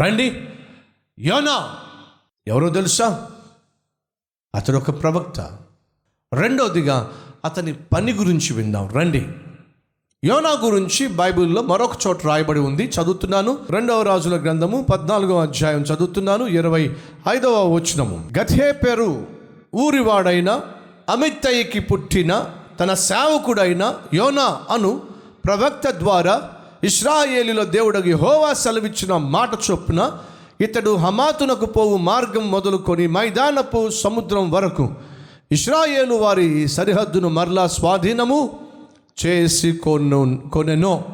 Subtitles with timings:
[0.00, 0.48] రండి.
[1.18, 1.76] యోనా.
[2.46, 3.28] ఎవరో తెలుసా?
[4.54, 5.58] అతడు ఒక ప్రవక్త.
[6.32, 7.10] రెండవదిగా
[7.44, 9.28] అతని పని గురించి విందాం రండి.
[10.24, 12.84] యోనా గురించి బైబిల్లో మరొక చోట రాయబడి ఉంది.
[12.84, 13.58] చదువుతున్నాను.
[13.70, 16.44] రెండవ రాజుల గ్రంథము పద్నాలుగవ అధ్యాయం చదువుతున్నాను.
[16.44, 16.96] ఇరవై
[17.28, 18.30] ఐదవ వచనము.
[18.38, 19.26] గథే పేరు
[19.74, 20.60] ఊరివాడైన
[21.08, 25.02] అమిత్తయ్యకి పుట్టిన తన సేవకుడైన యోనా అను
[25.44, 30.18] ప్రవక్త ద్వారా ఇస్రాయేలీలో దేవుడికి హోవా సెలవిచ్చిన మాట చొప్పున
[30.60, 34.94] ఇతడు హమాతునకు పోవు మార్గం మొదలుకొని మైదానపు సముద్రం వరకు
[35.52, 38.60] ఇస్రాయేలు వారి సరిహద్దును మరలా స్వాధీనము
[39.26, 41.04] చేసి కొను కొనెనో.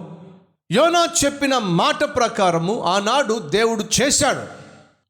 [0.73, 4.41] యోనా చెప్పిన మాట ప్రకారము ఆనాడు దేవుడు చేశాడు.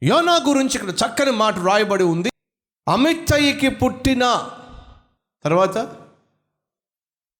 [0.05, 2.31] యోనా గురించి ఇక్కడ చక్కని మాట రాయబడి ఉంది.
[2.89, 4.49] అమిత్తయ్యకి పుట్టిన
[5.45, 5.89] తర్వాత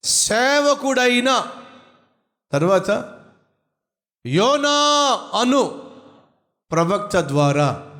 [0.03, 1.47] సేవకుడైన
[2.51, 3.19] తర్వాత
[4.25, 4.69] యోనా
[5.41, 5.91] అను
[6.71, 7.91] ప్రవక్త ద్వారా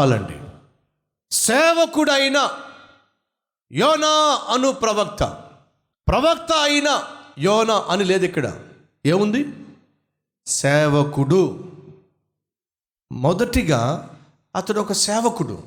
[0.00, 0.40] చాలండి.
[1.30, 2.50] సేవకుడైన
[3.72, 5.24] యోనా అను ప్రవక్త.
[6.08, 7.04] ప్రవక్త అయిన
[7.38, 8.62] యోన అని లేదు ఇక్కడ.
[9.06, 9.66] ఏముంది?
[10.46, 11.72] సేవకుడు.
[13.12, 14.10] మొదటిగా
[14.56, 15.62] అతడు ఒక సేవకుడు.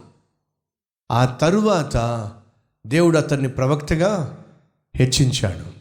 [1.11, 1.97] ఆ తరువాత
[2.87, 4.43] దేవుడు అతన్ని ప్రవక్తగా
[4.95, 5.72] హెచ్చించాడు.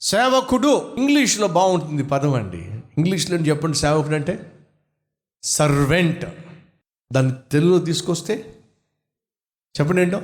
[0.00, 2.58] సేవకుడు ఇంగ్లీష్లో బాగుంటుంది పదం అండి.
[2.98, 4.52] ఇంగ్లీష్లో చెప్పండి సేవకుడు అంటే?
[5.42, 6.24] సర్వెంట్.
[7.12, 8.58] దాన్ని తెలుగులో తీసుకొస్తే
[9.80, 10.22] చెప్పండి ఏంటో?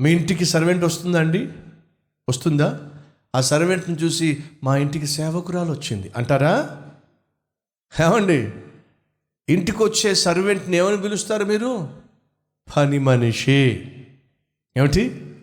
[0.00, 1.48] మీ ఇంటికి సర్వెంట్ వస్తుందా అండి?
[2.28, 2.90] వస్తుందా?
[3.36, 6.12] ఆ సర్వెంట్ని చూసి మా ఇంటికి సేవకురాలు వచ్చింది.
[6.16, 6.82] అంటారా?
[8.04, 8.52] ఏమండి?
[9.48, 11.88] ఇంటికి వచ్చే సర్వెంట్ని ఏమని పిలుస్తారు మీరు?
[12.76, 13.92] పని మనిషి.
[14.76, 15.34] ఏమిటి?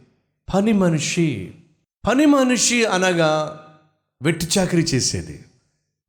[0.55, 1.55] పని మనిషి.
[2.07, 3.61] పని మనిషి అనగా
[4.21, 5.45] వెట్టి చాకరీ చేసేది.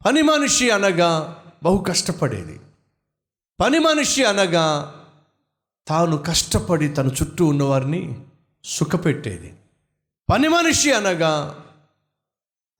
[0.06, 2.60] పని మనిషి అనగా బహు కష్టపడేది.
[3.60, 4.94] పని మనిషి అనగా
[5.88, 8.24] తాను కష్టపడి తన చుట్టూ ఉన్నవారిని
[8.64, 9.54] సుఖపెట్టేది.
[10.30, 11.64] పని మనిషి అనగా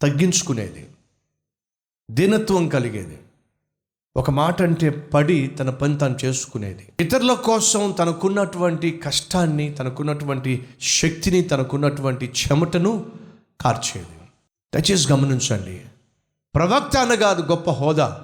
[0.03, 0.91] తగ్గించుకునేది.
[2.11, 3.19] దీనత్వం కలిగేది.
[4.16, 6.88] ఒక మాట అంటే పడి తన పని తాను చేసుకునేది.
[7.00, 13.06] ఇతరుల కోసం తనకున్నటువంటి కష్టాన్ని తనకున్నటువంటి శక్తిని తనకున్నటువంటి చెమటను
[13.60, 14.06] కార్చేది.
[14.75, 15.81] దయచేసి గమనించండి.
[16.54, 18.21] ప్రవక్త అనగా అది గొప్ప హోదా.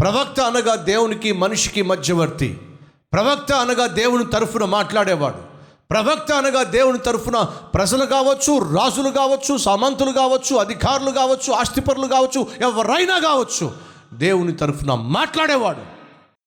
[0.00, 2.58] ప్రవక్త అనగా దేవునికి మనిషికి మధ్యవర్తి.
[3.12, 5.38] ప్రవక్త అనగా దేవుని తరఫున మాట్లాడేవాడు.
[5.90, 7.42] ప్రవక్త అనగా దేవుని తరఫున
[7.74, 13.91] ప్రజలు కావచ్చు రాజులు కావచ్చు సామంతులు కావచ్చు అధికారులు కావచ్చు ఆస్తిపరులు కావచ్చు ఎవరైనా కావచ్చు.
[14.12, 16.02] దేవుని తరఫున మాట్లాడేవాడు.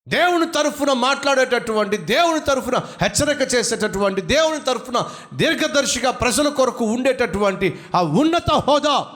[0.09, 8.51] దేవుని తరఫున మాట్లాడేటటువంటి దేవుని తరఫున హెచ్చరిక చేసేటటువంటి దేవుని తరఫున దీర్ఘదర్శిగా ప్రజల కొరకు ఉండేటటువంటి ఆ ఉన్నత
[8.51, 9.07] హోదా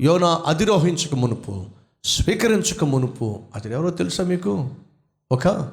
[0.00, 1.66] యోన అధిరోహించక మునుపు
[2.04, 4.70] స్వీకరించక మునుపు అతడు ఎవరో తెలుసా మీకు?
[5.32, 5.68] ఒక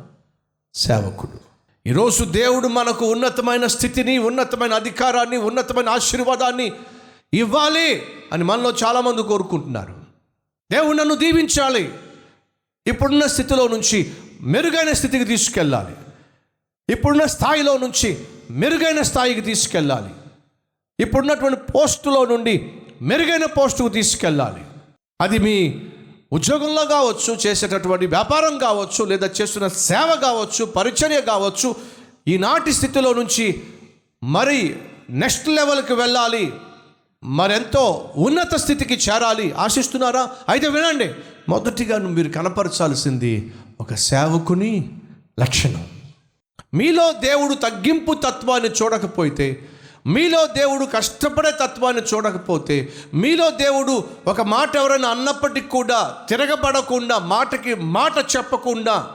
[0.73, 1.51] సేవకుడు.
[1.90, 6.72] ఈరోజు దేవుడు మనకు ఉన్నతమైన స్థితిని ఉన్నతమైన అధికారాన్ని ఉన్నతమైన ఆశీర్వాదాన్ని
[7.34, 8.01] ఇవ్వాలి
[8.34, 10.00] అని మనలో చాలామంది కోరుకుంటున్నారు.
[10.71, 11.83] దేవుడు నన్ను దీవించాలి.
[12.87, 13.99] ఇప్పుడున్న స్థితిలో నుంచి
[14.41, 15.95] మెరుగైన స్థితికి తీసుకెళ్ళాలి.
[16.89, 18.09] ఇప్పుడున్న స్థాయిలో నుంచి
[18.51, 20.11] మెరుగైన స్థాయికి తీసుకెళ్ళాలి.
[20.99, 22.55] ఇప్పుడున్నటువంటి పోస్టులో నుండి
[23.01, 24.61] మెరుగైన పోస్టుకు తీసుకెళ్ళాలి.
[25.21, 25.55] అది మీ
[26.31, 31.75] ఉద్యోగంలో కావచ్చు చేసేటటువంటి వ్యాపారం కావచ్చు లేదా చేస్తున్న సేవ కావచ్చు పరిచర్య కావచ్చు
[32.27, 33.45] ఈనాటి స్థితిలో నుంచి
[34.23, 34.59] మరి
[35.09, 36.45] నెక్స్ట్ లెవెల్కి వెళ్ళాలి.
[37.23, 39.51] మరెంతో ఉన్నత స్థితికి చేరాలి.
[39.51, 40.29] ఆశిస్తున్నారా?
[40.49, 41.13] అయితే వినండి.
[41.49, 44.89] మొదటిగా మీరు కనపరచాల్సింది ఒక సేవకుని
[45.39, 45.85] లక్షణం.
[46.73, 49.69] మీలో దేవుడు తగ్గింపు తత్వాన్ని చూడకపోతే
[50.05, 58.17] మీలో దేవుడు కష్టపడే తత్వాన్ని చూడకపోతే మీలో దేవుడు ఒక మాట ఎవరైనా అన్నప్పటికీ కూడా తిరగబడకుండా మాటకి మాట
[58.17, 59.07] చెప్పకుండా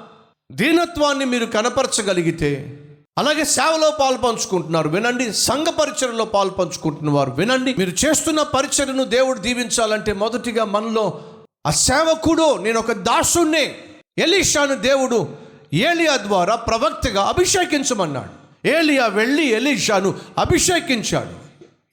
[0.53, 2.81] దీనత్వాన్ని మీరు కనపరచగలిగితే
[3.19, 4.89] అలాగే సేవలో పాలు పంచుకుంటున్నారు.
[4.89, 7.75] వినండి సంఘ పరిచయలో పాలు పంచుకుంటున్న వారు వినండి.
[7.79, 11.21] మీరు చేస్తున్న పరిచయను దేవుడు దీవించాలంటే మొదటిగా మనలో
[11.67, 13.75] ఆ సేవకుడు నేను ఒక దాసుణ్ణి.
[14.19, 15.29] ఎలీషాను దేవుడు
[15.75, 18.69] ఏలియా ద్వారా ప్రవక్తగా అభిషేకించమన్నాడు.
[18.69, 21.47] ఏలియా వెళ్ళి ఎలీషాను అభిషేకించాడు.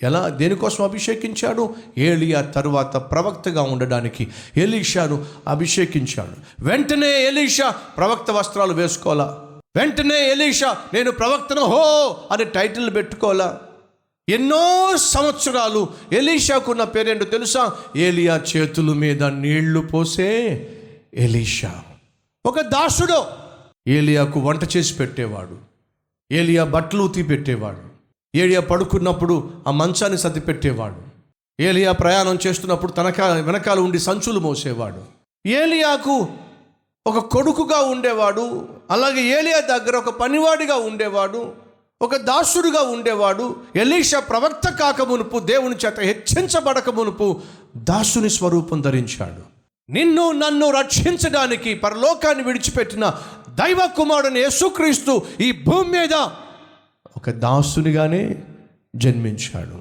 [0.06, 0.30] ఎలా?
[0.30, 1.76] దేనికోసం అభిషేకించాడు?
[1.98, 4.28] ఏలియా తరువాత ప్రవక్తగా ఉండడానికి
[4.58, 6.66] ఎలీషాను అభిషేకించాడు.
[6.66, 9.43] వెంటనే ఎలీషా ప్రవక్త వస్త్రాలు వేసుకోవాలా?
[9.78, 12.18] వెంటనే ఎలీషా నేను ప్రవక్తను హో!
[12.32, 13.62] అని టైటిల్ పెట్టుకోవాలా
[14.30, 17.74] ఎన్నో సంవత్సరాలు ఎలీషాకున్న పేరేంటో తెలుసా?
[17.96, 20.30] ఏలియా చేతుల మీద నీళ్ళు పోసే
[21.14, 21.84] ఎలీషా.
[22.46, 23.24] ఒక దాసుడు
[23.88, 25.58] ఏలియాకు వంట చేసి పెట్టేవాడు.
[26.32, 27.82] ఏలియా బట్టలు ఉతి పెట్టేవాడు.
[28.38, 31.02] ఏలియా పడుకున్నప్పుడు ఆ మంచాన్ని సర్ది పెట్టేవాడు.
[31.62, 35.04] ఏలియా ప్రయాణం చేస్తున్నప్పుడు తనక వెనకాల ఉండి సంచులు మోసేవాడు.
[35.48, 36.28] ఏలియాకు
[37.08, 41.52] ఒక కొడుకుగా ఉండేవాడు అలాగే ఏలియా దగ్గర ఒక పనివాడిగా ఉండేవాడు
[42.02, 47.42] ఒక దాసుడుగా ఉండేవాడు ఎలీషా ప్రవక్త కాక మునుపు దేవుని చేత హెచ్చించబడక మునుపు
[47.78, 49.44] దాసుని స్వరూపం ధరించాడు.
[49.92, 53.14] నిన్ను నన్ను రక్షించడానికి పరలోకాన్ని విడిచిపెట్టిన
[53.50, 56.14] దైవ కుమారుని యేసుక్రీస్తు ఈ భూమి మీద
[57.18, 58.44] ఒక దాసునిగానే
[58.96, 59.78] జన్మించాడు.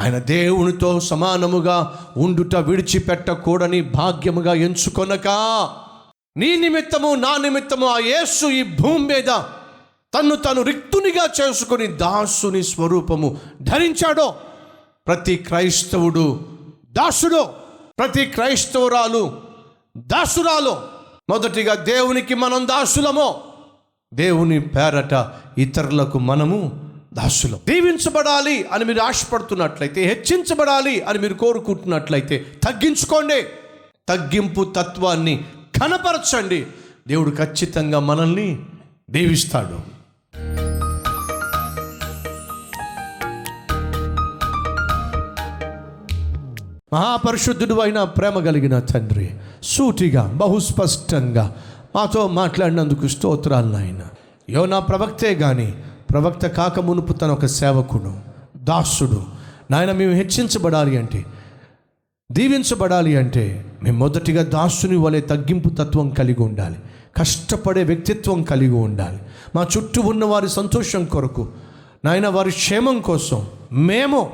[0.00, 5.28] ఆయన దేవునితో సమానముగా ఉండుట విడిచిపెట్టకూడని భాగ్యముగా ఎంచుకొనక
[6.36, 9.28] నీ నిమిత్తము నా నిమిత్తము ఆ యేసు ఈ భూమి మీద
[10.14, 14.34] తన్ను తను రిక్తునిగా చేసుకుని దాసుని స్వరూపము ధరించాడో
[15.06, 16.40] ప్రతి క్రైస్తవుడు
[16.92, 17.42] దాసుడు
[17.98, 19.40] ప్రతి క్రైస్తవురాలు
[19.96, 20.76] దాసురాలు.
[21.30, 23.42] మొదటిగా దేవునికి మనం దాసులమో
[24.14, 25.28] దేవుని పేరట
[25.58, 27.60] ఇతరులకు మనము దాసులం.
[27.68, 33.42] దీవించబడాలి అని మీరు ఆశపడుతున్నట్లయితే హెచ్చించబడాలి అని మీరు కోరుకుంటున్నట్లయితే తగ్గించుకోండి.
[34.08, 35.44] తగ్గింపు తత్వాన్ని
[35.80, 36.66] కనపరచండి.
[37.08, 38.58] దేవుడు ఖచ్చితంగా మనల్ని
[39.10, 39.96] దీవిస్తాడు.
[46.94, 49.30] మహాపరిశుద్ధుడు అయిన ప్రేమ కలిగిన తండ్రి
[49.62, 51.56] సూటిగా బహుస్పష్టంగా
[51.96, 54.02] మాతో మాట్లాడినందుకు స్తోత్రాలు నాయన.
[54.50, 58.14] యోనా ప్రవక్తే కానీ ప్రవక్త కాక మునుపు తన ఒక సేవకుడు
[58.56, 59.24] దాసుడు.
[59.70, 61.24] నాయన మేము హెచ్చించబడాలి అంటే
[62.32, 66.76] దీవించబడాలి అంటే మేము మొదటిగా దాసుని వలె తగ్గింపు తత్వం కలిగి ఉండాలి.
[67.16, 69.18] కష్టపడే వ్యక్తిత్వం కలిగి ఉండాలి.
[69.54, 71.48] మా చుట్టూ ఉన్న వారి సంతోషం కొరకు
[72.04, 74.30] నాయన వారి క్షేమం కోసం మేము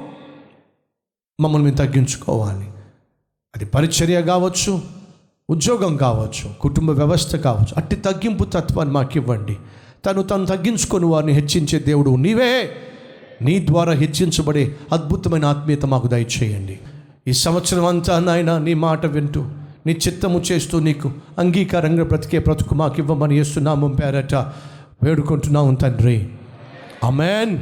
[1.41, 2.67] మమ్మల్ని మేము తగ్గించుకోవాలి.
[3.57, 4.81] అది పరిచర్య కావచ్చు
[5.51, 9.57] ఉద్యోగం కావచ్చు కుటుంబ వ్యవస్థ కావచ్చు అట్టి తగ్గింపు తత్వాన్ని మాకు ఇవ్వండి
[10.07, 12.73] తను తను తగ్గించుకొని వారిని హెచ్చించే దేవుడు నీవే.
[13.43, 16.79] నీ ద్వారా హెచ్చించబడే అద్భుతమైన ఆత్మీయత మాకు దయచేయండి.
[17.29, 19.45] ఈ సంవత్సరం అంతా నాయన నీ మాట వింటూ
[19.87, 24.35] నీ చిత్తము చేస్తూ నీకు అంగీకారంగా బ్రతికే బ్రతుకు మాకు ఇవ్వమని వేస్తున్నాము పేరట
[25.03, 26.29] వేడుకుంటున్నాము తండ్రి.
[27.05, 27.59] అమెన్